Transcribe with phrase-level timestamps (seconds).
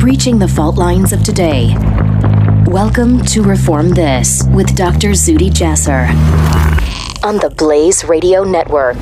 [0.00, 1.76] breaching the fault lines of today.
[2.68, 5.10] Welcome to Reform This with Dr.
[5.10, 6.08] Zuhdi Jasser
[7.22, 8.96] on the Blaze Radio Network.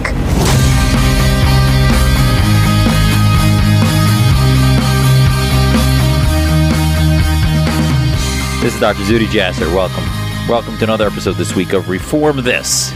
[8.60, 9.04] This is Dr.
[9.04, 9.72] Zuhdi Jasser.
[9.72, 10.02] Welcome.
[10.48, 12.90] Welcome to another episode this week of Reform This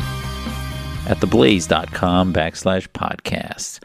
[1.06, 3.78] at theblaze.com backslash podcast.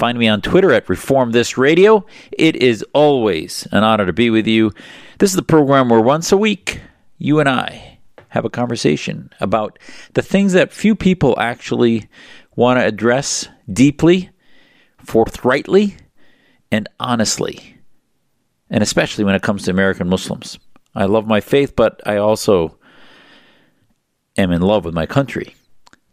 [0.00, 2.06] Find me on Twitter at Reform This Radio.
[2.32, 4.72] It is always an honor to be with you.
[5.18, 6.80] This is the program where once a week,
[7.18, 7.98] you and I
[8.30, 9.78] have a conversation about
[10.14, 12.08] the things that few people actually
[12.56, 14.30] want to address deeply,
[15.04, 15.98] forthrightly,
[16.72, 17.76] and honestly,
[18.70, 20.58] and especially when it comes to American Muslims.
[20.94, 22.78] I love my faith, but I also
[24.38, 25.56] am in love with my country.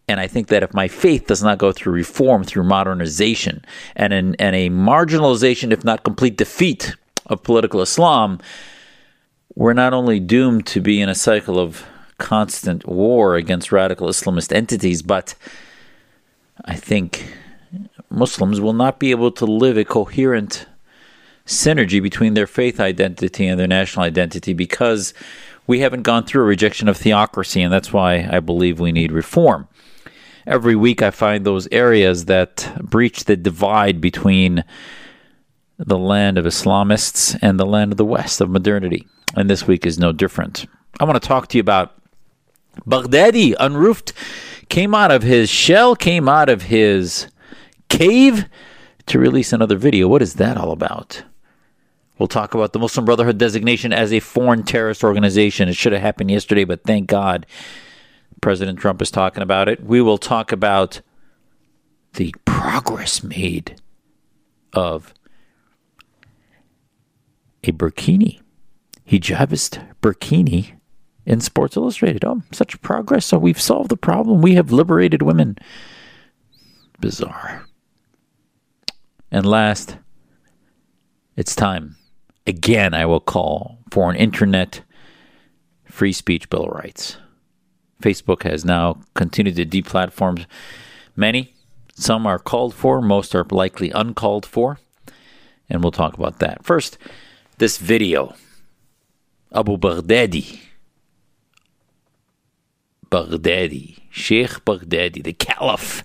[0.07, 4.13] And I think that if my faith does not go through reform, through modernization, and,
[4.13, 8.39] in, and a marginalization, if not complete defeat of political Islam,
[9.53, 11.85] we're not only doomed to be in a cycle of
[12.17, 15.35] constant war against radical Islamist entities, but
[16.63, 17.33] I think
[18.09, 20.67] Muslims will not be able to live a coherent
[21.45, 25.13] synergy between their faith identity and their national identity because
[25.65, 29.11] we haven't gone through a rejection of theocracy, and that's why I believe we need
[29.11, 29.67] reform.
[30.47, 34.63] Every week, I find those areas that breach the divide between
[35.77, 39.05] the land of Islamists and the land of the West of modernity.
[39.35, 40.65] And this week is no different.
[41.01, 42.01] I want to talk to you about
[42.87, 44.13] Baghdadi unroofed,
[44.69, 47.27] came out of his shell, came out of his
[47.89, 48.45] cave
[49.07, 50.07] to release another video.
[50.07, 51.23] What is that all about?
[52.19, 55.67] We'll talk about the Muslim Brotherhood designation as a foreign terrorist organization.
[55.67, 57.45] It should have happened yesterday, but thank God
[58.41, 59.83] President Trump is talking about it.
[59.83, 61.01] We will talk about
[62.13, 63.79] the progress made
[64.73, 65.13] of
[67.63, 68.39] a burkini,
[69.09, 70.73] hijabist burkini
[71.25, 72.23] in Sports Illustrated.
[72.23, 73.25] Oh, such progress.
[73.25, 74.41] So we've solved the problem.
[74.41, 75.57] We have liberated women.
[76.99, 77.65] Bizarre.
[79.29, 79.97] And last,
[81.35, 81.97] it's time
[82.47, 84.81] again, I will call for an internet
[85.85, 87.17] free speech bill of rights.
[88.01, 90.45] Facebook has now continued to deplatform
[91.15, 91.53] many.
[91.93, 94.79] Some are called for, most are likely uncalled for.
[95.69, 96.63] And we'll talk about that.
[96.63, 96.97] First,
[97.57, 98.35] this video
[99.53, 100.59] Abu Baghdadi.
[103.09, 103.99] Baghdadi.
[104.09, 106.03] Sheikh Baghdadi, the Caliph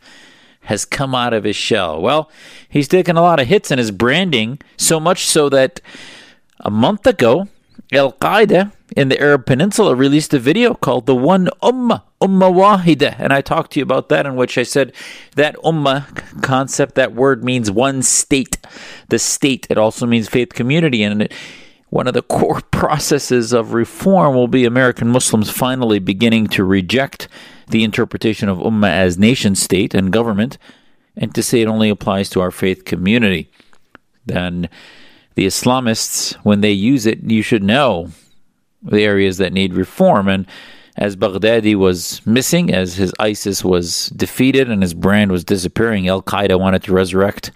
[0.62, 2.00] has come out of his shell.
[2.00, 2.30] Well,
[2.68, 5.80] he's taken a lot of hits in his branding, so much so that
[6.60, 7.48] a month ago,
[7.92, 13.16] Al Qaeda in the Arab Peninsula released a video called The One Ummah, Ummah Wahida.
[13.18, 14.92] And I talked to you about that, in which I said
[15.36, 18.58] that Ummah concept, that word means one state.
[19.08, 21.02] The state, it also means faith community.
[21.02, 21.32] And it,
[21.90, 27.28] one of the core processes of reform will be American Muslims finally beginning to reject
[27.68, 30.58] the interpretation of Ummah as nation state and government
[31.16, 33.50] and to say it only applies to our faith community.
[34.24, 34.68] Then
[35.34, 38.10] the Islamists, when they use it, you should know
[38.82, 40.28] the areas that need reform.
[40.28, 40.46] And
[40.96, 46.22] as Baghdadi was missing, as his ISIS was defeated and his brand was disappearing, Al
[46.22, 47.50] Qaeda wanted to resurrect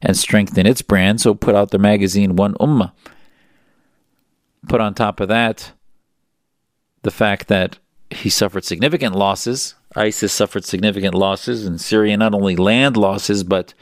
[0.00, 2.92] and strengthen its brand, so put out the magazine One Ummah.
[4.68, 5.72] Put on top of that
[7.02, 7.78] the fact that
[8.10, 9.74] he suffered significant losses.
[9.96, 13.74] ISIS suffered significant losses in Syria, not only land losses, but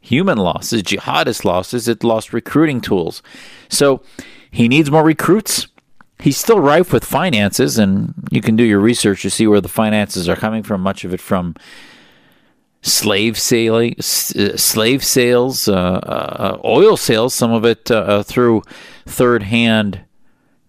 [0.00, 1.88] human losses, jihadist losses.
[1.88, 3.22] It lost recruiting tools.
[3.68, 4.02] So
[4.50, 5.66] he needs more recruits.
[6.22, 9.68] He's still rife with finances, and you can do your research to see where the
[9.68, 10.80] finances are coming from.
[10.80, 11.56] Much of it from
[12.80, 17.34] slave sailing, uh, slave sales, uh, uh, oil sales.
[17.34, 18.62] Some of it uh, uh, through
[19.04, 20.04] third-hand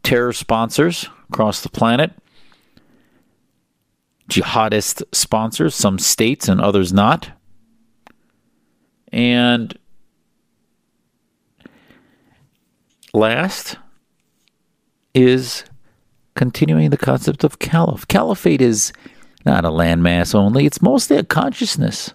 [0.02, 2.14] terror sponsors across the planet,
[4.28, 7.30] jihadist sponsors, some states and others not.
[9.12, 9.78] And
[13.14, 13.78] last
[15.14, 15.64] is
[16.36, 18.08] continuing the concept of caliph.
[18.08, 18.92] Caliphate is
[19.46, 22.14] not a landmass only, it's mostly a consciousness.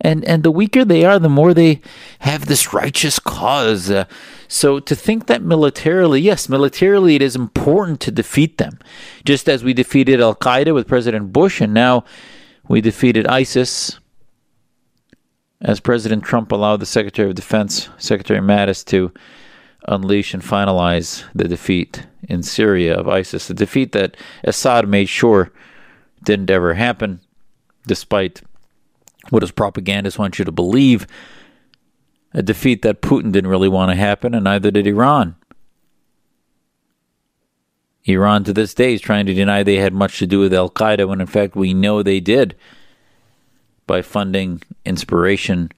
[0.00, 1.80] And and the weaker they are, the more they
[2.20, 3.90] have this righteous cause.
[3.90, 4.04] Uh,
[4.46, 8.78] so to think that militarily, yes, militarily it is important to defeat them,
[9.24, 12.04] just as we defeated Al Qaeda with President Bush, and now
[12.68, 13.98] we defeated ISIS
[15.60, 19.12] as President Trump allowed the Secretary of Defense, Secretary Mattis, to
[19.88, 25.50] unleash and finalize the defeat in Syria of ISIS, a defeat that Assad made sure
[26.22, 27.20] didn't ever happen,
[27.86, 28.42] despite
[29.30, 31.06] what his propagandists want you to believe.
[32.34, 35.34] a defeat that Putin didn't really want to happen, and neither did Iran.
[38.04, 40.70] Iran to this day is trying to deny they had much to do with Al
[40.70, 42.56] Qaeda when in fact we know they did
[43.86, 45.70] by funding inspiration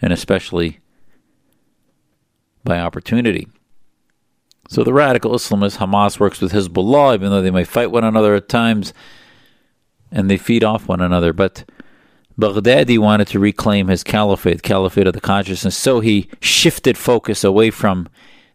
[0.00, 0.78] and especially
[2.64, 3.46] by opportunity.
[4.68, 8.34] So the radical Islamists, Hamas works with Hezbollah, even though they may fight one another
[8.34, 8.94] at times
[10.10, 11.32] and they feed off one another.
[11.32, 11.68] But
[12.38, 17.70] Baghdadi wanted to reclaim his caliphate, caliphate of the consciousness, so he shifted focus away
[17.70, 18.08] from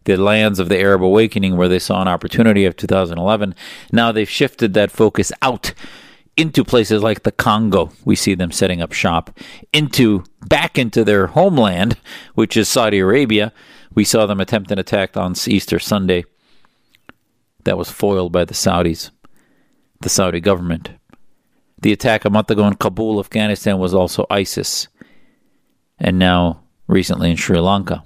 [0.04, 3.54] the lands of the Arab awakening where they saw an opportunity of 2011.
[3.92, 5.74] Now they've shifted that focus out
[6.36, 7.92] into places like the Congo.
[8.04, 9.38] We see them setting up shop
[9.72, 11.98] into back into their homeland,
[12.34, 13.52] which is Saudi Arabia.
[13.94, 16.24] We saw them attempt an attack on Easter Sunday.
[17.64, 19.10] That was foiled by the Saudis,
[20.00, 20.90] the Saudi government.
[21.82, 24.88] The attack a month ago in Kabul, Afghanistan was also ISIS.
[25.98, 28.04] And now recently in Sri Lanka.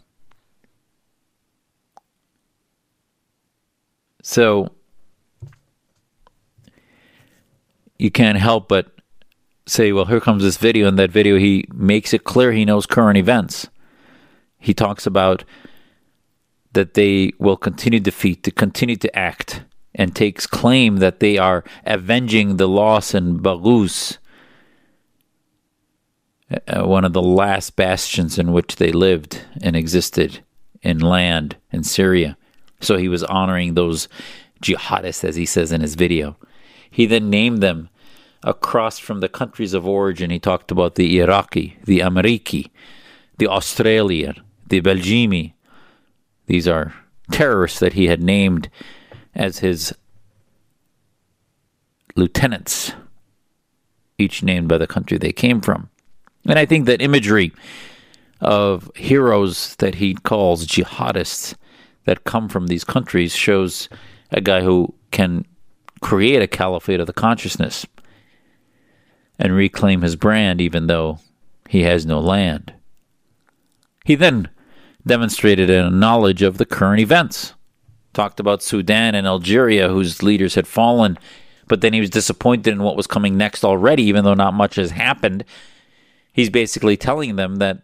[4.22, 4.70] So
[7.98, 8.90] you can't help but
[9.66, 10.88] say, well, here comes this video.
[10.88, 13.69] In that video, he makes it clear he knows current events.
[14.58, 15.44] He talks about
[16.75, 21.38] that they will continue to defeat, to continue to act, and takes claim that they
[21.38, 24.19] are avenging the loss in Baghuz,
[26.69, 30.41] uh, one of the last bastions in which they lived and existed
[30.82, 32.37] in land in Syria.
[32.81, 34.09] So he was honoring those
[34.62, 36.37] jihadists, as he says in his video.
[36.91, 37.88] He then named them
[38.43, 40.31] across from the countries of origin.
[40.31, 42.71] He talked about the Iraqi, the Ameriki,
[43.38, 45.53] the Australian, the Belgimi.
[46.46, 46.94] These are
[47.31, 48.69] terrorists that he had named
[49.35, 49.94] as his
[52.17, 52.93] lieutenants,
[54.19, 55.88] each named by the country they came from.
[56.46, 57.52] And I think that imagery
[58.41, 61.55] of heroes that he calls jihadists
[62.05, 63.88] that come from these countries shows
[64.31, 65.47] a guy who can
[66.00, 67.87] create a caliphate of the consciousness
[69.38, 71.19] and reclaim his brand even though
[71.69, 72.75] he has no land.
[74.05, 74.50] He then
[75.06, 77.54] demonstrated a knowledge of the current events.
[78.12, 81.18] Talked about Sudan and Algeria, whose leaders had fallen,
[81.66, 84.76] but then he was disappointed in what was coming next already, even though not much
[84.76, 85.44] has happened.
[86.32, 87.82] He's basically telling them that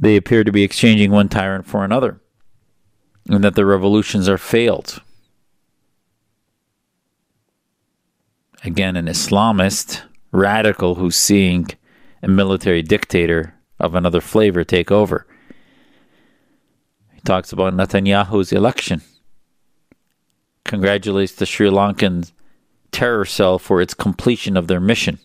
[0.00, 2.20] they appear to be exchanging one tyrant for another,
[3.28, 5.00] and that the revolutions are failed.
[8.64, 10.02] Again, an Islamist
[10.32, 11.68] radical who's seeing
[12.22, 15.26] a military dictator of another flavor take over.
[17.12, 19.02] He talks about Netanyahu's election,
[20.64, 22.32] congratulates the Sri Lankan
[22.92, 25.18] terror cell for its completion of their mission.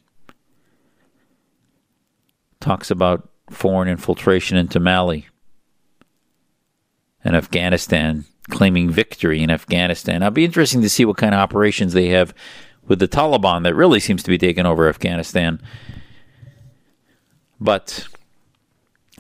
[2.59, 5.27] Talks about foreign infiltration into Mali
[7.23, 10.17] and Afghanistan, claiming victory in Afghanistan.
[10.17, 12.33] It'll be interesting to see what kind of operations they have
[12.87, 15.61] with the Taliban that really seems to be taking over Afghanistan.
[17.59, 18.07] But,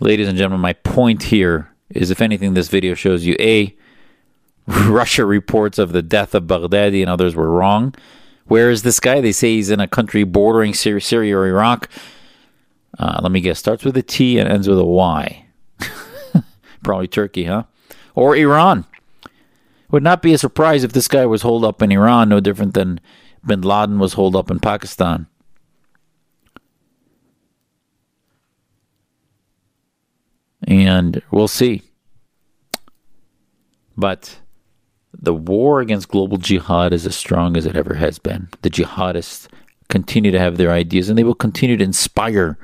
[0.01, 3.75] ladies and gentlemen, my point here is if anything, this video shows you A,
[4.67, 7.95] Russia reports of the death of Baghdadi and others were wrong.
[8.45, 9.21] Where is this guy?
[9.21, 11.89] They say he's in a country bordering Syria, Syria or Iraq.
[12.97, 13.59] Uh, let me guess.
[13.59, 15.45] Starts with a T and ends with a Y.
[16.83, 17.63] Probably Turkey, huh?
[18.15, 18.85] Or Iran.
[19.91, 22.73] Would not be a surprise if this guy was holed up in Iran, no different
[22.73, 22.99] than
[23.45, 25.27] bin Laden was holed up in Pakistan.
[30.69, 31.81] And we'll see.
[33.97, 34.39] But
[35.11, 38.49] the war against global jihad is as strong as it ever has been.
[38.61, 39.47] The jihadists
[39.89, 42.57] continue to have their ideas and they will continue to inspire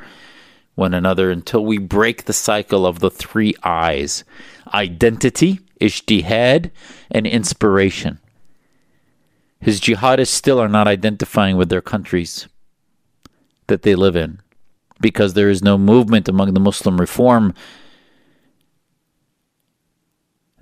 [0.76, 4.24] one another until we break the cycle of the three I's
[4.74, 6.70] identity, ijtihad,
[7.10, 8.20] and inspiration.
[9.60, 12.48] His jihadists still are not identifying with their countries
[13.66, 14.42] that they live in
[15.02, 17.54] because there is no movement among the Muslim reform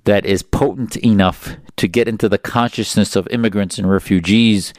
[0.04, 4.72] that is potent enough to get into the consciousness of immigrants and refugees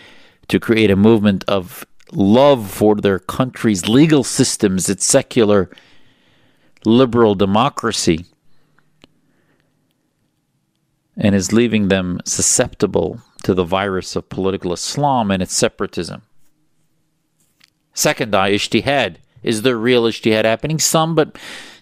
[0.47, 5.69] to create a movement of love for their country's legal systems, its secular
[6.85, 8.25] liberal democracy,
[11.17, 16.21] and is leaving them susceptible to the virus of political Islam and its separatism.
[17.93, 19.17] Second eye, ijtihad.
[19.41, 20.79] Is there real ijtihad happening?
[20.79, 21.37] Some, but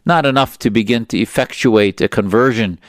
[0.06, 2.80] not enough to begin to effectuate a conversion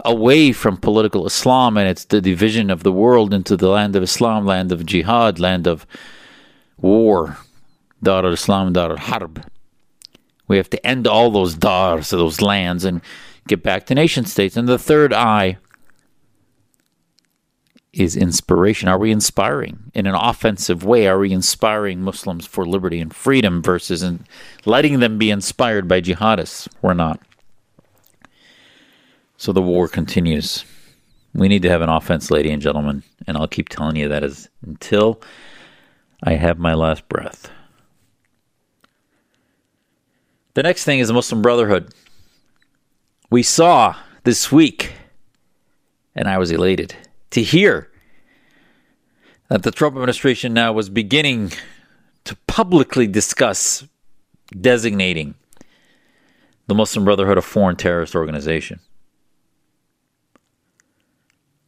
[0.00, 4.02] away from political Islam and it's the division of the world into the land of
[4.02, 5.86] Islam, land of jihad, land of
[6.76, 7.38] war,
[8.02, 9.44] Dar al Islam, Dar al Harb.
[10.48, 13.00] We have to end all those dars, those lands, and
[13.46, 14.56] get back to nation states.
[14.56, 15.58] And the third eye
[17.92, 18.88] is inspiration.
[18.88, 21.06] Are we inspiring in an offensive way?
[21.06, 24.24] Are we inspiring Muslims for liberty and freedom versus in
[24.64, 26.68] letting them be inspired by jihadists?
[26.80, 27.20] We're not.
[29.42, 30.64] So the war continues.
[31.34, 34.22] We need to have an offense, ladies and gentlemen, and I'll keep telling you that
[34.22, 35.20] is until
[36.22, 37.50] I have my last breath.
[40.54, 41.92] The next thing is the Muslim Brotherhood.
[43.30, 44.92] We saw this week,
[46.14, 46.94] and I was elated
[47.30, 47.90] to hear
[49.48, 51.50] that the Trump administration now was beginning
[52.26, 53.88] to publicly discuss
[54.60, 55.34] designating
[56.68, 58.78] the Muslim Brotherhood a foreign terrorist organization.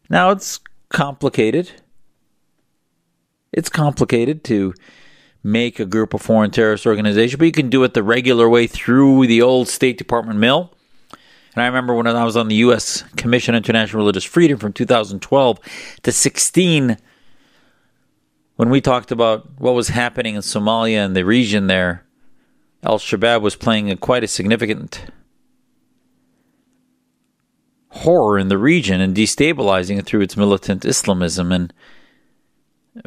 [0.09, 1.71] Now it's complicated.
[3.53, 4.75] It's complicated to
[5.43, 8.67] make a group a foreign terrorist organization, but you can do it the regular way
[8.67, 10.73] through the old State Department mill.
[11.55, 13.03] And I remember when I was on the U.S.
[13.17, 15.61] Commission on International Religious Freedom from 2012
[16.03, 16.97] to 16,
[18.57, 22.05] when we talked about what was happening in Somalia and the region there,
[22.83, 25.01] Al Shabaab was playing a quite a significant
[27.95, 31.53] horror in the region and destabilizing it through its militant Islamism.
[31.53, 31.73] And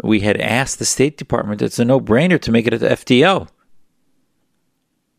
[0.04, 3.48] we had asked the State Department, it's a no brainer to make it an FTO.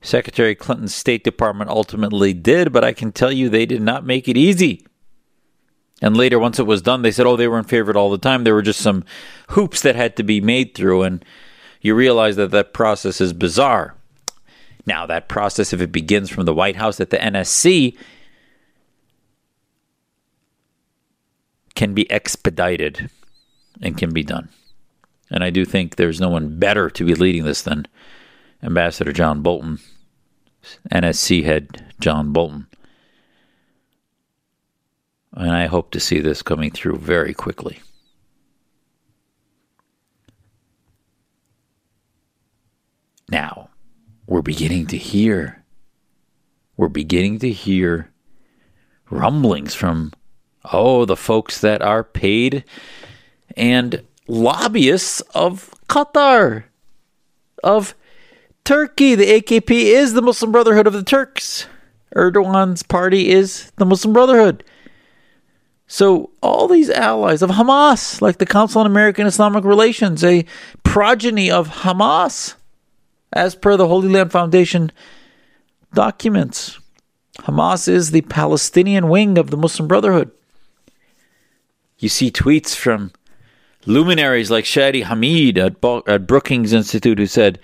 [0.00, 4.28] Secretary Clinton's State Department ultimately did, but I can tell you they did not make
[4.28, 4.86] it easy.
[6.00, 8.18] And later, once it was done, they said, oh, they were in favor all the
[8.18, 8.44] time.
[8.44, 9.04] There were just some
[9.48, 11.02] hoops that had to be made through.
[11.02, 11.24] And
[11.80, 13.96] you realize that that process is bizarre.
[14.86, 17.98] Now, that process, if it begins from the White House at the NSC,
[21.78, 23.08] can be expedited
[23.80, 24.48] and can be done.
[25.30, 27.86] And I do think there's no one better to be leading this than
[28.64, 29.78] Ambassador John Bolton,
[30.92, 32.66] NSC head John Bolton.
[35.34, 37.78] And I hope to see this coming through very quickly.
[43.30, 43.70] Now,
[44.26, 45.62] we're beginning to hear,
[46.76, 48.10] we're beginning to hear
[49.10, 50.12] rumblings from,
[50.64, 52.64] oh, the folks that are paid
[53.56, 56.64] and lobbyists of Qatar,
[57.64, 57.94] of
[58.64, 59.14] Turkey.
[59.14, 61.66] The AKP is the Muslim Brotherhood of the Turks.
[62.14, 64.64] Erdogan's party is the Muslim Brotherhood.
[65.90, 70.44] So, all these allies of Hamas, like the Council on American Islamic Relations, a
[70.82, 72.56] progeny of Hamas,
[73.32, 74.92] as per the Holy Land Foundation
[75.94, 76.78] documents.
[77.40, 80.30] Hamas is the Palestinian wing of the Muslim Brotherhood.
[81.98, 83.12] You see tweets from
[83.86, 87.58] luminaries like Shadi Hamid at, Bo- at Brookings Institute who said,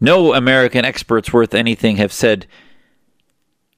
[0.00, 2.46] No American experts worth anything have said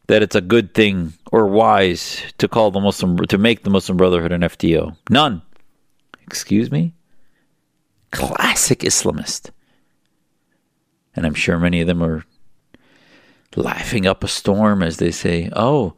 [0.07, 3.97] that it's a good thing or wise to call the Muslim to make the Muslim
[3.97, 4.97] Brotherhood an FTO.
[5.11, 5.43] None.
[6.27, 6.95] Excuse me?
[8.11, 9.51] Classic Islamist.
[11.17, 12.25] And I'm sure many of them are
[13.57, 15.95] laughing up a storm as they say, "Oh,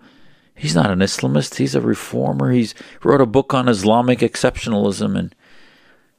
[0.57, 2.51] he's not an Islamist, he's a reformer.
[2.53, 5.35] He's wrote a book on Islamic exceptionalism and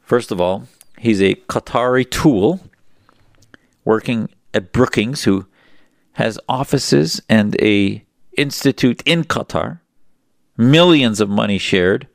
[0.07, 2.61] First of all, he's a Qatari tool
[3.83, 5.47] working at Brookings who
[6.13, 8.05] has offices and a
[8.37, 9.81] institute in Qatar,
[10.55, 12.07] millions of money shared.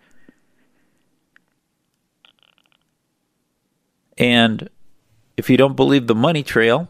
[4.16, 4.70] And
[5.36, 6.88] if you don't believe the money trail,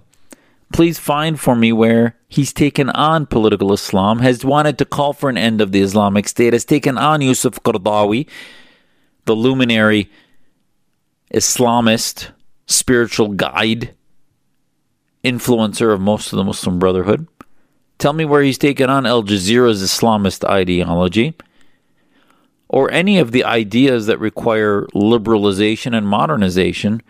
[0.72, 5.28] please find for me where he's taken on political Islam, has wanted to call for
[5.28, 8.28] an end of the Islamic State, has taken on Yusuf Qaradawi,
[9.24, 10.10] the luminary
[11.32, 12.30] Islamist
[12.66, 13.94] spiritual guide,
[15.24, 17.28] influencer of most of the Muslim Brotherhood.
[17.98, 21.34] Tell me where he's taken on Al Jazeera's Islamist ideology
[22.68, 27.02] or any of the ideas that require liberalization and modernization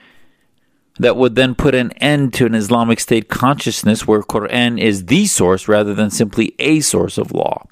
[0.99, 5.27] that would then put an end to an Islamic State consciousness where Quran is the
[5.27, 7.67] source rather than simply a source of law.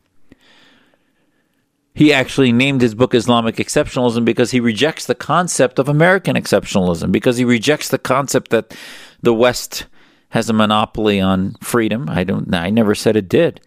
[1.94, 7.12] He actually named his book Islamic Exceptionalism because he rejects the concept of American exceptionalism,
[7.12, 8.74] because he rejects the concept that
[9.20, 9.86] the West
[10.30, 12.08] has a monopoly on freedom.
[12.08, 13.60] I don't I never said it did.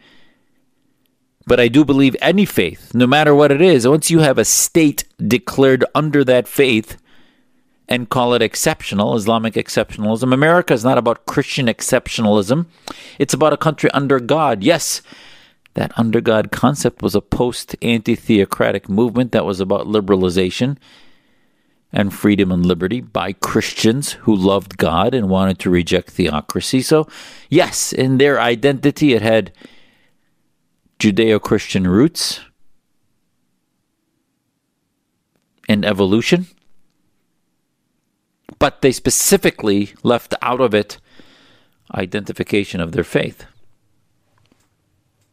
[1.46, 4.46] But I do believe any faith, no matter what it is, once you have a
[4.46, 6.98] state declared under that faith
[7.88, 12.66] and call it exceptional, Islamic exceptionalism, America is not about Christian exceptionalism.
[13.20, 14.64] It's about a country under God.
[14.64, 15.02] Yes,
[15.74, 20.78] that under God concept was a post anti theocratic movement that was about liberalization.
[21.96, 26.82] and freedom and liberty by Christians who loved God and wanted to reject theocracy.
[26.82, 27.08] So,
[27.50, 29.52] yes, in their identity, it had
[30.98, 32.40] Judeo Christian roots
[35.70, 36.48] and evolution,
[38.64, 40.98] but they specifically left out of it
[41.94, 43.44] identification of their faith.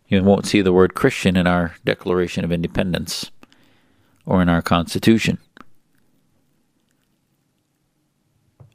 [0.08, 3.30] You won't see the word Christian in our Declaration of Independence
[4.26, 5.38] or in our Constitution.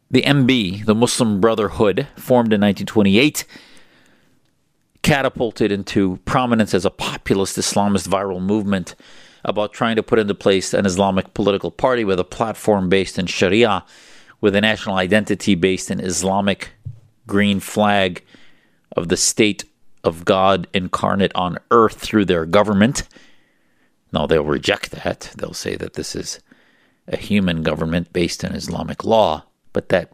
[0.10, 3.44] The MB, the Muslim Brotherhood, formed in 1928,
[5.02, 8.96] catapulted into prominence as a populist Islamist viral movement
[9.44, 13.26] about trying to put into place an Islamic political party with a platform based in
[13.26, 13.84] Sharia,
[14.46, 16.70] with a national identity based in Islamic
[17.25, 18.24] green flag
[18.96, 19.64] of the state
[20.04, 23.08] of God incarnate on earth through their government.
[24.14, 25.32] No, they'll reject that.
[25.36, 26.42] They'll say that this is
[27.08, 30.12] a human government based in Islamic law, but that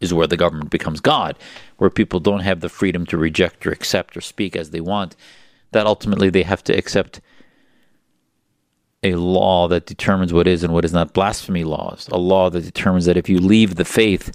[0.00, 1.38] is where the government becomes God,
[1.76, 5.14] where people don't have the freedom to reject or accept or speak as they want.
[5.72, 7.20] That ultimately they have to accept
[9.04, 12.64] a law that determines what is and what is not blasphemy laws, a law that
[12.64, 14.32] determines that if you leave the faith,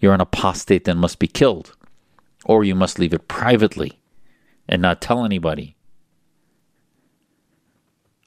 [0.00, 1.76] you're an apostate and must be killed,
[2.44, 4.00] or you must leave it privately
[4.68, 5.76] and not tell anybody.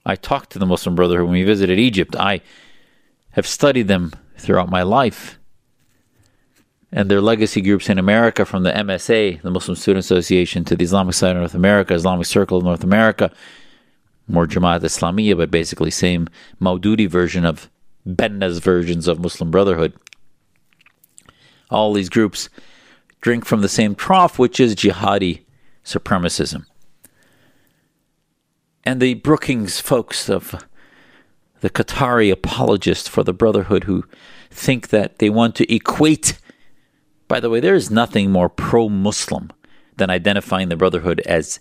[0.05, 2.15] I talked to the Muslim Brotherhood when we visited Egypt.
[2.15, 2.41] I
[3.31, 5.37] have studied them throughout my life.
[6.91, 10.83] And their legacy groups in America, from the MSA, the Muslim Student Association, to the
[10.85, 13.31] Islamic Side of North America, Islamic Circle of North America,
[14.27, 16.27] more Jamaat Islamiyah, but basically same
[16.61, 17.69] Maududi version of
[18.05, 19.93] Banna's versions of Muslim Brotherhood.
[21.69, 22.49] All these groups
[23.21, 25.41] drink from the same trough, which is jihadi
[25.83, 26.65] supremacism.
[28.83, 30.63] And the Brookings folks of
[31.61, 34.05] the Qatari apologists for the Brotherhood who
[34.51, 36.39] think that they want to equate.
[37.27, 39.51] By the way, there is nothing more pro Muslim
[39.97, 41.59] than identifying the Brotherhood as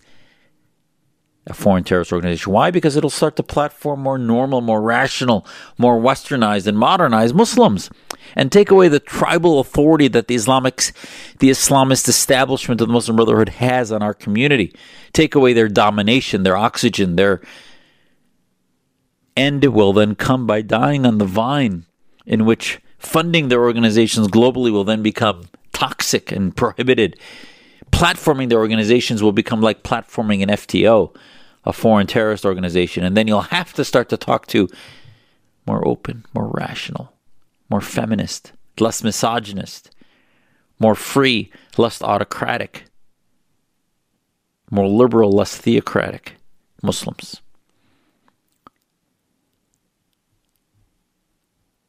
[1.46, 2.52] a foreign terrorist organization.
[2.52, 2.70] Why?
[2.70, 7.90] Because it'll start to platform more normal, more rational, more westernized and modernized Muslims
[8.34, 10.92] and take away the tribal authority that the Islamics,
[11.38, 14.74] the Islamist establishment of the Muslim Brotherhood has on our community.
[15.12, 17.40] Take away their domination, their oxygen, their
[19.36, 21.84] end will then come by dying on the vine,
[22.24, 27.18] in which funding their organizations globally will then become toxic and prohibited.
[27.90, 31.14] Platforming their organizations will become like platforming an FTO,
[31.64, 34.68] a foreign terrorist organization, and then you'll have to start to talk to
[35.66, 37.12] more open, more rational,
[37.70, 39.90] more feminist, less misogynist,
[40.78, 42.84] more free, less autocratic,
[44.70, 46.34] more liberal, less theocratic
[46.82, 47.40] Muslims.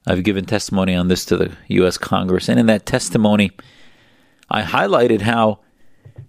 [0.08, 1.98] I've given testimony on this to the U.S.
[1.98, 3.52] Congress, and in that testimony,
[4.50, 5.60] I highlighted how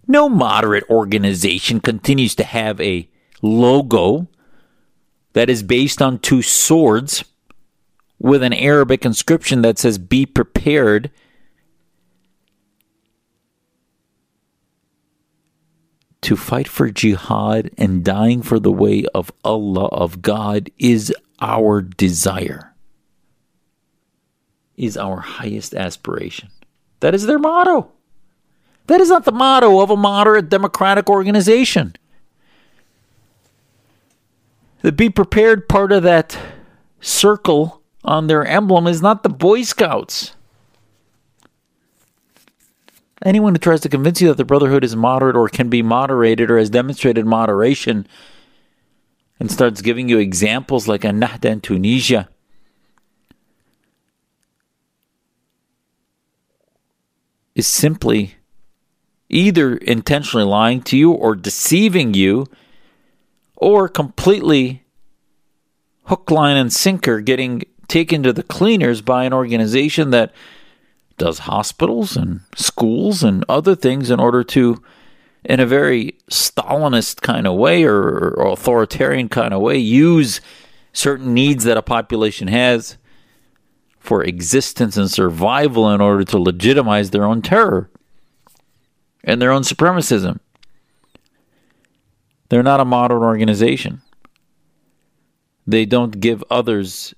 [0.09, 3.09] no moderate organization continues to have a
[3.43, 4.29] logo
[5.33, 7.25] that is based on two swords
[8.19, 11.11] with an Arabic inscription that says, Be prepared.
[16.23, 21.83] To fight for jihad and dying for the way of Allah, of God, is our
[21.83, 22.75] desire,
[24.77, 26.49] is our highest aspiration.
[27.01, 27.93] That is their motto.
[28.87, 31.95] That is not the motto of a moderate democratic organization.
[34.87, 36.39] The be prepared part of that
[37.01, 40.37] circle on their emblem is not the Boy Scouts.
[43.25, 46.53] Anyone who tries to convince you that the Brotherhood is moderate or can be moderated
[46.53, 48.07] or has demonstrated moderation
[49.41, 52.29] and starts giving you examples like a Ennahda in Tunisia.
[57.57, 58.37] Is simply
[59.29, 62.47] either intentionally lying to you or deceiving you
[63.57, 64.85] or completely
[66.05, 70.33] hook, line, and sinker getting taken to the cleaners by an organization that
[71.19, 74.83] does hospitals and schools and other things in order to,
[75.45, 80.41] in a very Stalinist kind of way or, or authoritarian kind of way, use
[80.93, 82.97] certain needs that a population has
[83.99, 87.91] for existence and survival in order to legitimize their own terror
[89.25, 90.39] and their own supremacism.
[92.49, 94.03] They're not a modern organization.
[95.67, 97.15] They don't give others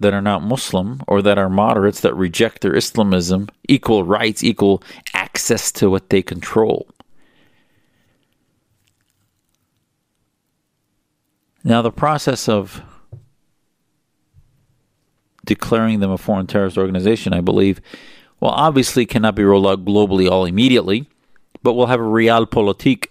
[0.00, 4.82] that are not Muslim or that are moderates that reject their Islamism equal rights, equal
[5.14, 6.88] access to what they control.
[11.64, 12.82] Now, the process of
[15.44, 17.80] declaring them a foreign terrorist organization, I believe,
[18.38, 21.08] well, obviously cannot be rolled out globally all immediately,
[21.62, 23.08] but we'll have a realpolitik,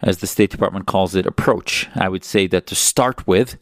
[0.00, 1.88] as the State Department calls it, approach.
[1.94, 3.58] I would say that to start with,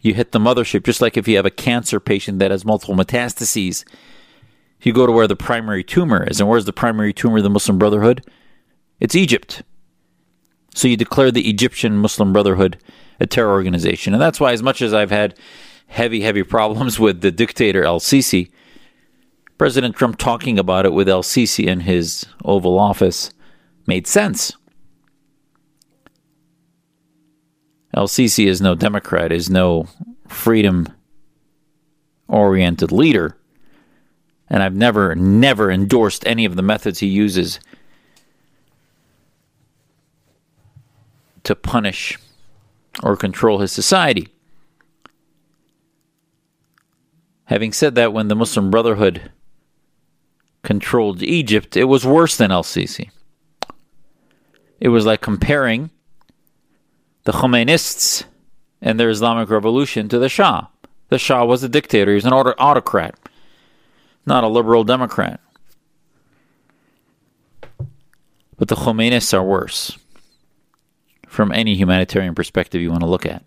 [0.00, 2.94] you hit the mothership, just like if you have a cancer patient that has multiple
[2.94, 3.84] metastases.
[4.82, 6.38] You go to where the primary tumor is.
[6.38, 8.24] And where's the primary tumor of the Muslim Brotherhood?
[9.00, 9.62] It's Egypt.
[10.74, 12.78] So you declare the Egyptian Muslim Brotherhood
[13.18, 14.12] a terror organization.
[14.12, 15.38] And that's why, as much as I've had
[15.86, 18.50] heavy, heavy problems with the dictator El Sisi,
[19.58, 23.30] President Trump talking about it with El Sisi in his Oval Office
[23.86, 24.52] made sense.
[27.96, 29.88] El Sisi is no Democrat, is no
[30.28, 30.86] freedom
[32.28, 33.38] oriented leader.
[34.48, 37.58] And I've never, never endorsed any of the methods he uses
[41.42, 42.18] to punish
[43.02, 44.28] or control his society.
[47.44, 49.30] Having said that, when the Muslim Brotherhood
[50.62, 53.10] controlled Egypt, it was worse than El Sisi.
[54.80, 55.90] It was like comparing
[57.26, 58.24] the Khomeinists
[58.80, 60.68] and their Islamic revolution to the Shah.
[61.08, 63.18] The Shah was a dictator, he was an autocrat,
[64.24, 65.40] not a liberal Democrat.
[68.56, 69.98] But the Khomeinists are worse
[71.26, 73.44] from any humanitarian perspective you want to look at.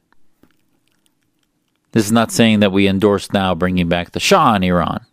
[1.94, 5.06] This is not saying that we endorse now bringing back the Shah in Iran.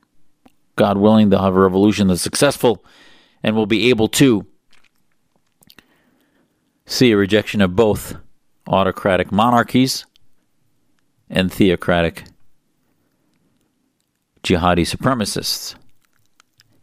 [0.75, 2.85] God willing, they'll have a revolution that's successful
[3.45, 4.45] and will be able to
[6.85, 8.17] see a rejection of both
[8.69, 10.07] autocratic monarchies
[11.29, 12.25] and theocratic
[14.43, 15.75] jihadi supremacists.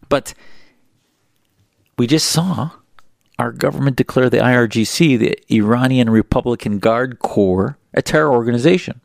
[0.09, 0.33] But
[1.97, 2.71] we just saw
[3.39, 9.01] our government declare the IRGC, the Iranian Republican Guard Corps, a terror organization.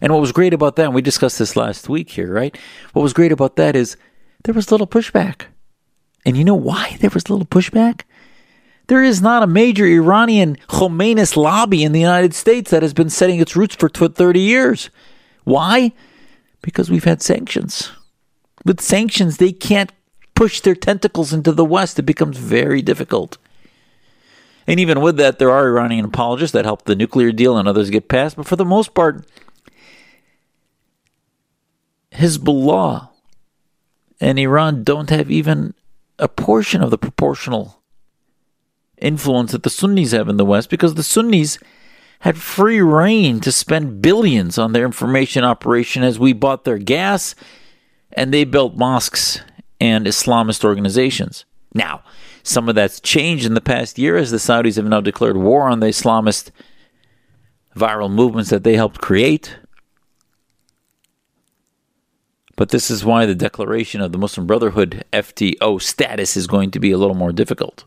[0.00, 2.56] And what was great about that, and we discussed this last week here, right?
[2.92, 3.96] What was great about that is
[4.44, 5.42] there was little pushback.
[6.24, 8.02] And you know why there was little pushback?
[8.90, 13.08] There is not a major Iranian Khomeinist lobby in the United States that has been
[13.08, 14.90] setting its roots for 30 years.
[15.44, 15.92] Why?
[16.60, 17.92] Because we've had sanctions.
[18.64, 19.92] With sanctions, they can't
[20.34, 22.00] push their tentacles into the West.
[22.00, 23.38] It becomes very difficult.
[24.66, 27.90] And even with that, there are Iranian apologists that help the nuclear deal and others
[27.90, 28.34] get passed.
[28.34, 29.24] But for the most part,
[32.14, 33.10] Hezbollah
[34.20, 35.74] and Iran don't have even
[36.18, 37.79] a portion of the proportional
[39.00, 41.58] influence that the Sunnis have in the West because the Sunnis
[42.20, 47.34] had free reign to spend billions on their information operation as we bought their gas
[48.12, 49.40] and they built mosques
[49.80, 51.44] and Islamist organizations.
[51.74, 52.02] Now,
[52.42, 55.68] some of that's changed in the past year as the Saudis have now declared war
[55.68, 56.50] on the Islamist
[57.76, 59.56] viral movements that they helped create.
[62.56, 66.80] But this is why the declaration of the Muslim Brotherhood FTO status is going to
[66.80, 67.84] be a little more difficult.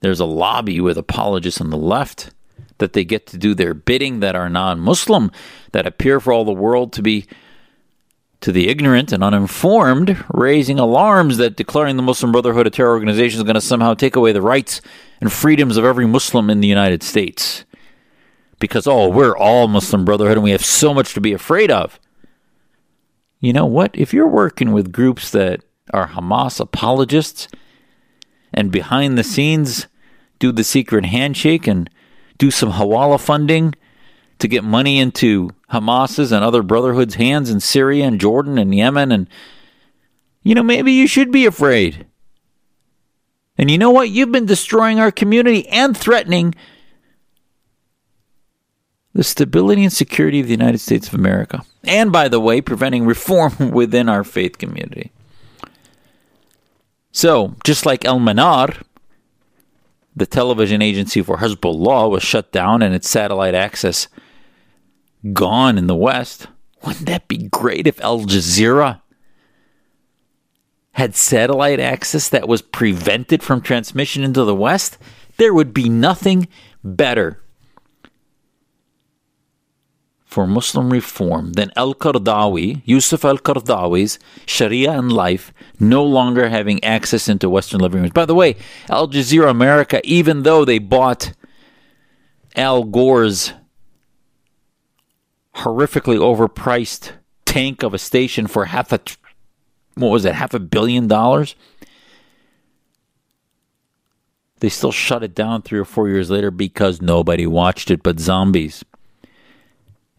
[0.00, 2.30] There's a lobby with apologists on the left
[2.78, 5.30] that they get to do their bidding that are non Muslim,
[5.72, 7.26] that appear for all the world to be
[8.40, 13.38] to the ignorant and uninformed, raising alarms that declaring the Muslim Brotherhood a terror organization
[13.38, 14.80] is going to somehow take away the rights
[15.20, 17.64] and freedoms of every Muslim in the United States.
[18.58, 22.00] Because, oh, we're all Muslim Brotherhood and we have so much to be afraid of.
[23.40, 23.90] You know what?
[23.94, 27.48] If you're working with groups that are Hamas apologists
[28.52, 29.86] and behind the scenes
[30.40, 31.88] do the secret handshake and
[32.38, 33.74] do some Hawala funding
[34.40, 39.12] to get money into Hamas's and other brotherhoods' hands in Syria and Jordan and Yemen.
[39.12, 39.28] And,
[40.42, 42.06] you know, maybe you should be afraid.
[43.56, 44.08] And you know what?
[44.08, 46.54] You've been destroying our community and threatening
[49.12, 51.62] the stability and security of the United States of America.
[51.84, 55.12] And, by the way, preventing reform within our faith community.
[57.12, 58.76] So, just like El Manar,
[60.20, 64.06] the television agency for Hezbollah was shut down and its satellite access
[65.32, 66.46] gone in the West.
[66.84, 69.00] Wouldn't that be great if Al Jazeera
[70.92, 74.98] had satellite access that was prevented from transmission into the West?
[75.38, 76.48] There would be nothing
[76.84, 77.42] better
[80.30, 86.82] for Muslim reform than Al Qaradawi, Yusuf Al Qaradawi's Sharia and life no longer having
[86.84, 88.12] access into Western living rooms.
[88.12, 88.54] By the way,
[88.88, 91.32] Al Jazeera America, even though they bought
[92.54, 93.52] Al Gore's
[95.56, 97.12] horrifically overpriced
[97.44, 99.00] tank of a station for half a
[99.96, 101.56] what was it half a billion dollars
[104.60, 108.20] they still shut it down three or four years later because nobody watched it but
[108.20, 108.84] zombies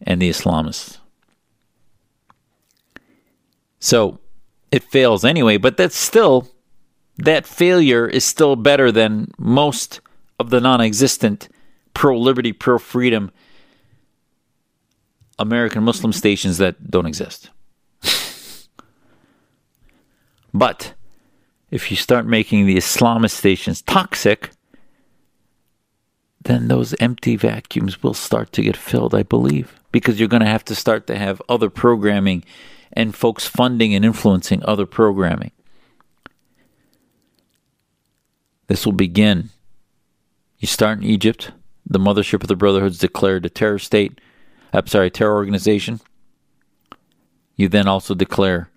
[0.04, 0.98] and the islamists
[3.82, 4.20] So
[4.70, 6.48] it fails anyway, but that's still,
[7.18, 10.00] that failure is still better than most
[10.38, 11.48] of the non existent
[11.92, 13.32] pro liberty, pro freedom
[15.38, 17.50] American Muslim stations that don't exist.
[20.54, 20.94] but
[21.72, 24.50] if you start making the Islamist stations toxic,
[26.44, 30.48] then those empty vacuums will start to get filled, I believe, because you're going to
[30.48, 32.44] have to start to have other programming
[32.92, 35.52] and folks funding and influencing other programming.
[38.66, 39.50] This will begin.
[40.58, 41.52] You start in Egypt.
[41.84, 44.20] The mothership of the Brotherhood's declared a terror state.
[44.72, 46.00] I'm sorry, terror organization.
[47.56, 48.70] You then also declare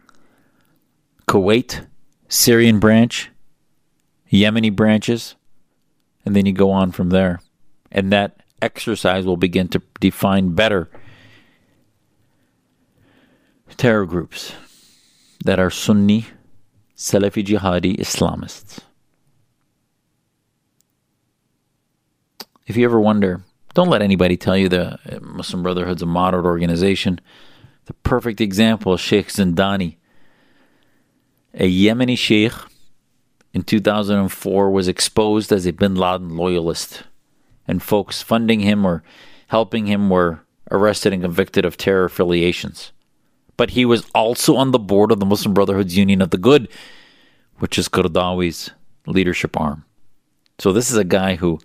[1.27, 1.85] Kuwait,
[2.27, 3.31] Syrian branch,
[4.31, 5.35] Yemeni branches,
[6.25, 7.39] and then you go on from there.
[7.95, 10.91] And that exercise will begin to define better
[13.77, 14.53] terror groups
[15.45, 16.25] that are Sunni,
[16.95, 18.79] Salafi jihadi Islamists.
[22.67, 26.45] If you ever wonder, don't let anybody tell you the uh, Muslim Brotherhood's a moderate
[26.45, 27.21] organization.
[27.85, 29.97] The perfect example is Sheikh Zindani,
[31.53, 32.53] a Yemeni sheikh
[33.53, 37.03] in 2004 was exposed as a bin Laden loyalist,
[37.67, 39.03] and folks funding him or
[39.47, 42.91] helping him were arrested and convicted of terror affiliations
[43.57, 46.67] but he was also on the board of the Muslim Brotherhood's Union of the Good,
[47.59, 48.71] which is Qaradawi's
[49.05, 49.85] leadership arm.
[50.59, 51.59] So this is a guy who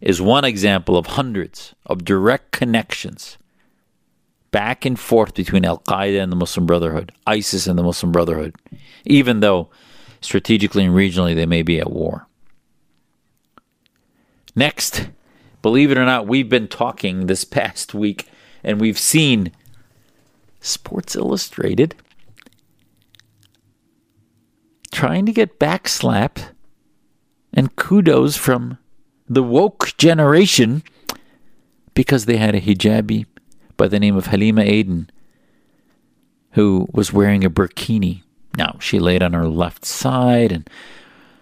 [0.00, 3.38] is one example of hundreds of direct connections
[4.50, 8.54] back and forth between Al Qaeda and the Muslim Brotherhood, ISIS and the Muslim Brotherhood,
[9.04, 9.70] even though
[10.20, 12.26] strategically and regionally they may be at war.
[14.54, 15.08] Next,
[15.62, 18.28] believe it or not, we've been talking this past week
[18.62, 19.52] and we've seen
[20.60, 21.94] Sports Illustrated
[24.92, 26.50] trying to get backslapped
[27.54, 28.78] and kudos from
[29.28, 30.82] the woke generation
[31.94, 33.26] because they had a hijabi
[33.76, 35.10] by the name of Halima Aden
[36.52, 38.22] who was wearing a burkini.
[38.58, 40.68] Now, she laid on her left side and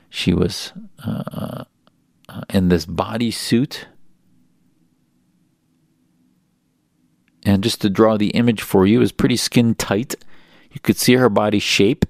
[0.09, 0.73] she was
[1.05, 1.65] uh,
[2.29, 3.85] uh, in this bodysuit
[7.45, 10.15] And just to draw the image for you, was pretty skin tight.
[10.73, 12.05] You could see her body shape.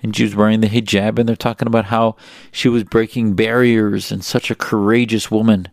[0.00, 2.14] And she was wearing the hijab, and they're talking about how
[2.52, 5.68] she was breaking barriers and such a courageous woman.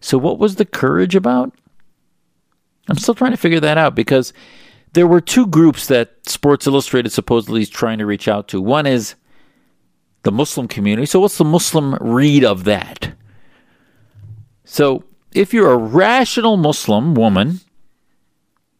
[0.00, 1.54] So, what was the courage about?
[2.88, 4.32] I'm still trying to figure that out because
[4.94, 8.60] there were two groups that Sports Illustrated supposedly is trying to reach out to.
[8.60, 9.14] One is
[10.22, 11.06] the Muslim community.
[11.06, 13.14] So, what's the Muslim read of that?
[14.64, 17.60] So, if you're a rational Muslim woman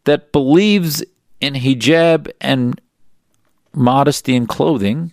[0.07, 1.05] that believes
[1.40, 2.81] in hijab and
[3.75, 5.12] modesty in clothing,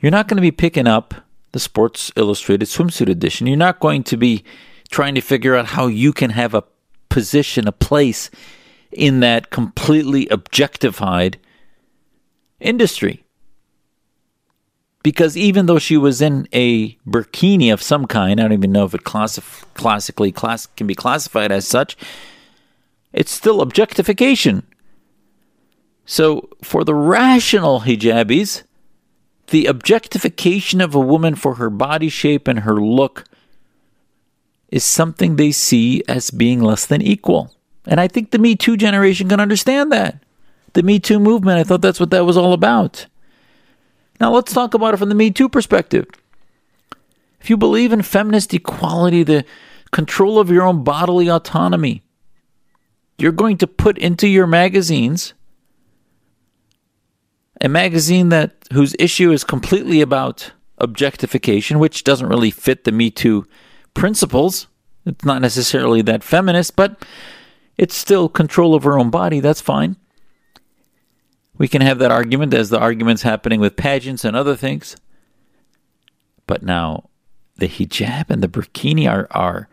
[0.00, 1.14] you're not going to be picking up
[1.52, 3.46] the Sports Illustrated swimsuit edition.
[3.46, 4.44] You're not going to be
[4.90, 6.64] trying to figure out how you can have a
[7.08, 8.30] position, a place
[8.92, 11.38] in that completely objectified
[12.60, 13.24] industry.
[15.02, 18.84] Because even though she was in a burkini of some kind, I don't even know
[18.84, 21.96] if it classically class- can be classified as such,
[23.16, 24.62] it's still objectification.
[26.04, 28.62] So, for the rational hijabis,
[29.48, 33.24] the objectification of a woman for her body shape and her look
[34.70, 37.52] is something they see as being less than equal.
[37.86, 40.22] And I think the Me Too generation can understand that.
[40.74, 43.06] The Me Too movement, I thought that's what that was all about.
[44.20, 46.06] Now, let's talk about it from the Me Too perspective.
[47.40, 49.44] If you believe in feminist equality, the
[49.90, 52.02] control of your own bodily autonomy,
[53.18, 55.34] you're going to put into your magazines
[57.60, 63.10] a magazine that whose issue is completely about objectification, which doesn't really fit the Me
[63.10, 63.46] Too
[63.94, 64.66] principles.
[65.06, 67.04] It's not necessarily that feminist, but
[67.78, 69.40] it's still control of her own body.
[69.40, 69.96] That's fine.
[71.56, 74.96] We can have that argument as the argument's happening with pageants and other things.
[76.46, 77.08] But now
[77.56, 79.68] the hijab and the burkini are, are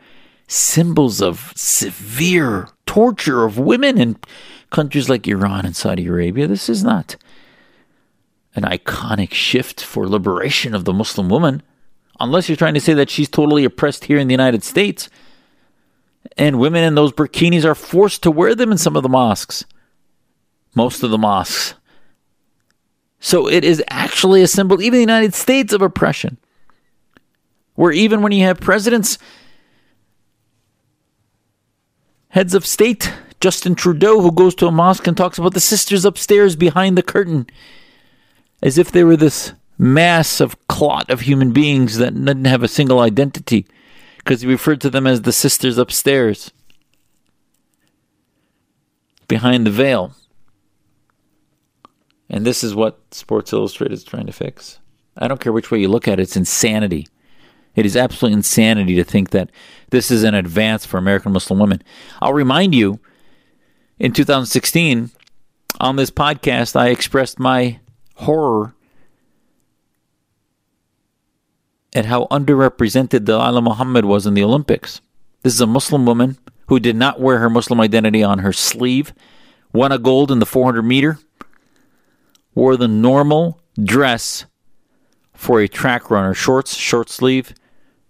[0.53, 4.17] symbols of severe torture of women in
[4.69, 6.47] countries like Iran and Saudi Arabia.
[6.47, 7.15] This is not
[8.55, 11.63] an iconic shift for liberation of the Muslim woman,
[12.19, 15.09] unless you're trying to say that she's totally oppressed here in the United States.
[16.37, 19.65] And women in those burkinis are forced to wear them in some of the mosques,
[20.75, 21.73] most of the mosques.
[23.19, 26.37] So it is actually a symbol, even the United States, of oppression.
[27.75, 29.17] Where even when you have presidents
[32.33, 36.03] heads of state Justin Trudeau, who goes to a mosque and talks about the sisters
[36.03, 37.45] upstairs behind the curtain,
[38.63, 42.67] as if they were this mass of clot of human beings that didn't have a
[42.67, 43.67] single identity,
[44.17, 46.51] because he referred to them as the sisters upstairs
[49.27, 50.15] behind the veil.
[52.29, 54.79] And this is what Sports Illustrated is trying to fix.
[55.15, 57.07] I don't care which way you look at it, it's insanity.
[57.75, 59.49] It is absolute insanity to think that
[59.89, 61.81] this is an advance for American Muslim women.
[62.21, 62.99] I'll remind you,
[63.97, 65.11] in 2016,
[65.79, 67.79] on this podcast, I expressed my
[68.15, 68.75] horror
[71.95, 75.01] at how underrepresented Dalilah Muhammad was in the Olympics.
[75.41, 79.13] This is a Muslim woman who did not wear her Muslim identity on her sleeve,
[79.73, 81.19] won a gold in the 400 meter,
[82.55, 84.45] wore the normal dress
[85.33, 87.53] for a track runner, shorts, short sleeve,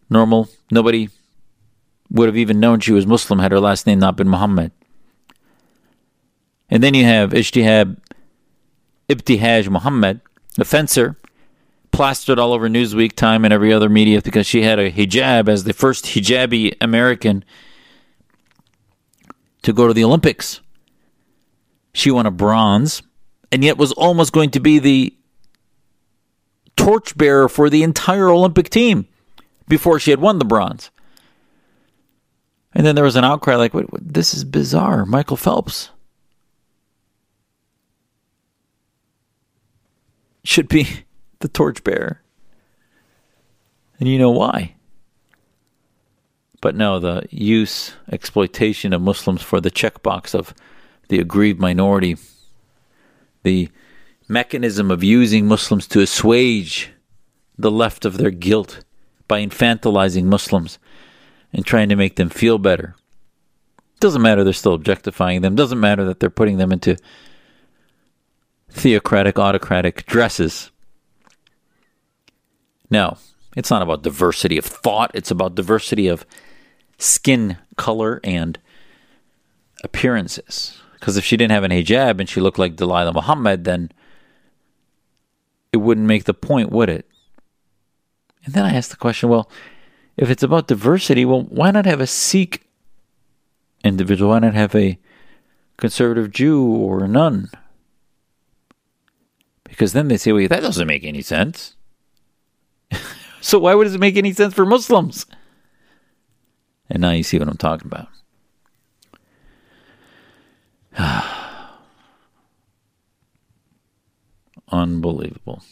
[0.09, 0.49] normal.
[0.71, 1.09] Nobody
[2.09, 4.71] would have even known she was Muslim had her last name not been Muhammad.
[6.69, 7.97] And then you have Ijtihad
[9.09, 10.21] Ibtihaj Muhammad,
[10.57, 11.17] a fencer,
[11.91, 15.63] plastered all over Newsweek, Time, and every other media because she had a hijab as
[15.63, 17.43] the first hijabi American
[19.61, 20.61] to go to the Olympics.
[21.93, 23.03] She won a bronze
[23.51, 25.15] and yet was almost going to be the
[26.75, 29.07] torchbearer for the entire Olympic team
[29.67, 30.91] before she had won the bronze.
[32.73, 35.05] And then there was an outcry like, wait, wait, this is bizarre.
[35.05, 35.89] Michael Phelps
[40.43, 41.05] should be
[41.39, 42.21] the torchbearer.
[43.99, 44.75] And you know why.
[46.61, 50.53] But no, the use, exploitation of Muslims for the checkbox of
[51.09, 52.17] the aggrieved minority,
[53.43, 53.69] the
[54.27, 56.91] mechanism of using Muslims to assuage
[57.57, 58.83] the left of their guilt
[59.27, 60.79] by infantilizing Muslims
[61.51, 62.95] and trying to make them feel better.
[63.99, 65.55] Doesn't matter they're still objectifying them.
[65.55, 66.97] Doesn't matter that they're putting them into
[68.69, 70.71] theocratic, autocratic dresses.
[72.89, 73.17] Now,
[73.55, 75.11] it's not about diversity of thought.
[75.13, 76.25] It's about diversity of
[76.97, 78.59] skin color and
[79.83, 80.79] appearances.
[80.93, 83.91] Because if she didn't have an hijab and she looked like Dalilah Muhammad, then
[85.71, 87.07] it wouldn't make the point, would it?
[88.45, 89.49] And then I asked the question well,
[90.17, 92.67] if it's about diversity, well, why not have a Sikh
[93.83, 94.31] individual?
[94.31, 94.99] Why not have a
[95.77, 97.49] conservative Jew or a nun?
[99.63, 101.75] Because then they say, well, that doesn't make any sense.
[103.41, 105.25] so why would it make any sense for Muslims?
[106.89, 108.09] And now you see what I'm talking about.
[114.71, 115.63] Unbelievable.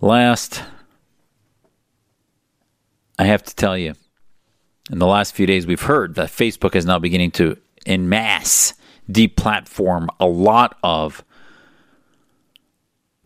[0.00, 0.62] Last,
[3.18, 3.94] I have to tell you,
[4.90, 8.72] in the last few days, we've heard that Facebook is now beginning to, in mass,
[9.10, 11.22] deplatform a lot of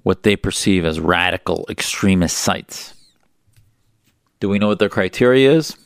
[0.02, 2.94] what they perceive as radical extremist sites.
[4.40, 5.76] Do we know what their criteria is?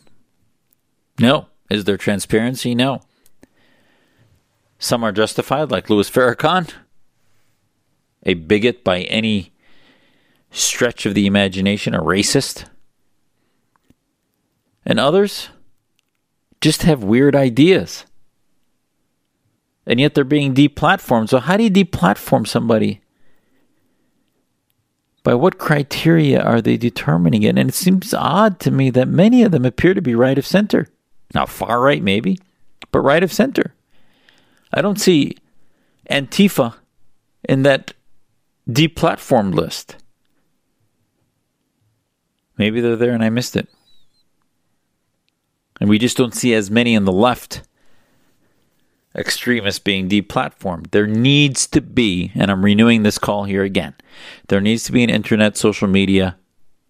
[1.21, 1.49] No.
[1.71, 2.75] Is there transparency?
[2.75, 3.03] No.
[4.79, 6.73] Some are justified, like Louis Farrakhan,
[8.23, 9.53] a bigot by any
[10.51, 12.67] stretch of the imagination, a racist.
[14.85, 15.49] And others
[16.61, 18.05] just have weird ideas.
[19.87, 21.29] And yet they're being deplatformed.
[21.29, 23.01] So, how do you deplatform somebody?
[25.23, 27.59] By what criteria are they determining it?
[27.59, 30.47] And it seems odd to me that many of them appear to be right of
[30.47, 30.89] center.
[31.35, 32.39] Not far right, maybe,
[32.93, 33.75] but right of center.
[34.73, 35.37] I don't see
[36.11, 36.75] Antifa
[37.49, 37.93] in that
[38.69, 39.97] deplatformed list.
[42.59, 43.69] Maybe they're there and I missed it.
[45.81, 47.63] And we just don't see as many on the left
[49.15, 50.91] extremists being deplatformed.
[50.91, 53.95] There needs to be, and I'm renewing this call here again,
[54.49, 56.37] there needs to be an internet social media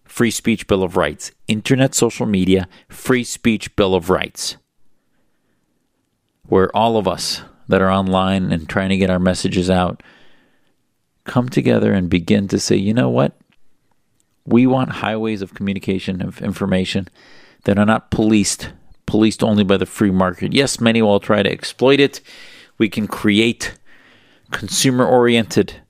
[0.05, 1.31] free speech bill of rights.
[1.47, 4.57] Internet social media free speech bill of rights.
[6.47, 10.01] Where all of us that are online and trying to get our messages out
[11.25, 13.33] come together and begin to say, you know what?
[14.49, 17.07] We want highways of communication, of information
[17.65, 18.71] that are not policed,
[19.05, 20.53] policed only by the free market.
[20.53, 22.19] Yes, many will try to exploit it.
[22.79, 23.77] We can create
[24.49, 25.81] consumer oriented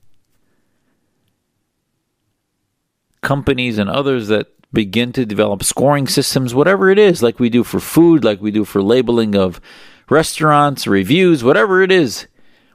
[3.22, 7.64] companies and others that begin to develop scoring systems, whatever it is, like we do
[7.64, 9.62] for food, like we do for labeling of
[10.10, 12.28] restaurants, reviews, whatever it is.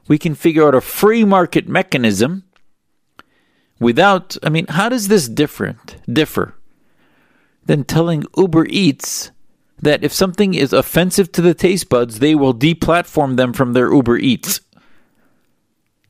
[0.07, 2.43] We can figure out a free market mechanism
[3.79, 6.55] without I mean, how does this different differ
[7.65, 9.31] than telling Uber Eats
[9.81, 13.93] that if something is offensive to the taste buds, they will deplatform them from their
[13.93, 14.61] Uber Eats.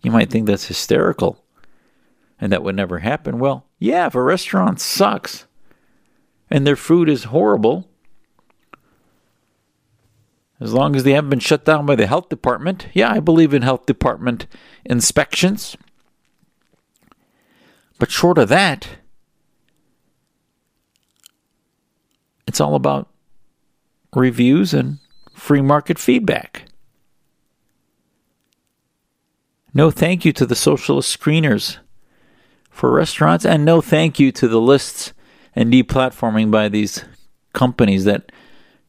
[0.01, 1.43] You might think that's hysterical
[2.39, 3.39] and that would never happen.
[3.39, 5.47] Well, yeah, if a restaurant sucks
[6.49, 7.89] and their food is horrible,
[10.59, 13.53] as long as they haven't been shut down by the health department, yeah, I believe
[13.53, 14.47] in health department
[14.85, 15.75] inspections.
[17.97, 18.87] But short of that,
[22.47, 23.09] it's all about
[24.13, 24.99] reviews and
[25.33, 26.65] free market feedback.
[29.73, 31.77] No thank you to the socialist screeners
[32.69, 35.13] for restaurants, and no thank you to the lists
[35.55, 37.03] and deplatforming by these
[37.53, 38.31] companies that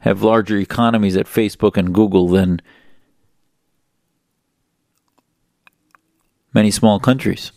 [0.01, 2.61] have larger economies at Facebook and Google than
[6.53, 7.53] many small countries.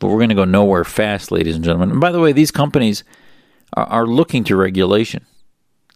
[0.00, 1.92] But we're going to go nowhere fast, ladies and gentlemen.
[1.92, 3.04] And by the way, these companies
[3.74, 5.24] are, are looking to regulation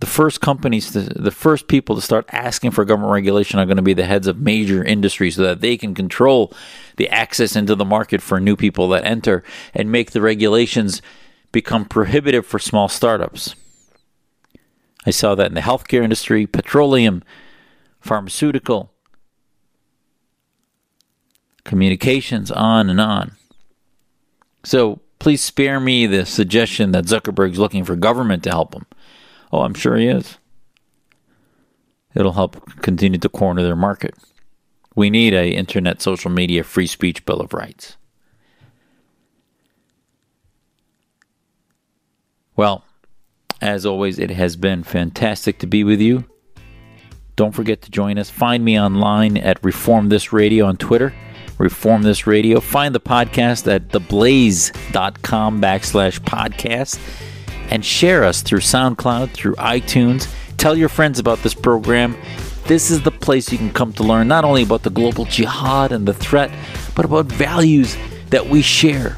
[0.01, 3.83] the first companies, the first people to start asking for government regulation are going to
[3.83, 6.53] be the heads of major industries so that they can control
[6.97, 9.43] the access into the market for new people that enter
[9.73, 11.01] and make the regulations
[11.53, 13.55] become prohibitive for small startups.
[15.07, 17.23] I saw that in the healthcare industry, petroleum,
[18.01, 18.93] pharmaceutical,
[21.65, 23.37] communications, on and on.
[24.65, 28.87] So please spare me the suggestion that Zuckerberg's looking for government to help him.
[29.53, 30.39] Oh, I'm sure he is.
[32.15, 34.15] It'll help continue to corner their market.
[34.97, 37.97] We need a internet social media free speech bill of rights.
[42.57, 42.85] Well,
[43.61, 46.25] as always, it has been fantastic to be with you.
[47.35, 48.31] Don't forget to join us.
[48.31, 51.13] Find me online at Reform This Radio on Twitter.
[51.59, 52.61] Reform This Radio.
[52.61, 56.99] Find the podcast at theblaze.com backslash podcast
[57.71, 60.29] and share us through SoundCloud, through iTunes.
[60.57, 62.17] Tell your friends about this program.
[62.67, 65.93] This is the place you can come to learn not only about the global jihad
[65.93, 66.51] and the threat,
[66.95, 67.97] but about values
[68.31, 69.17] that we share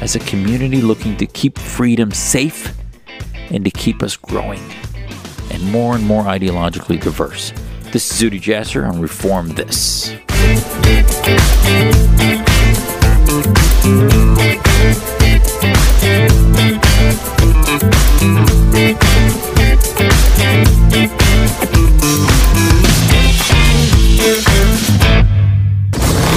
[0.00, 2.74] as a community looking to keep freedom safe
[3.50, 4.62] and to keep us growing
[5.50, 7.52] and more and more ideologically diverse.
[7.92, 10.10] This is Zuhdi Jasser on Reform This.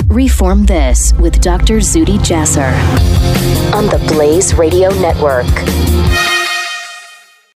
[0.10, 1.78] Reform This with Dr.
[1.78, 2.74] Zuhdi Jasser
[3.76, 6.33] on the Blaze Radio Network.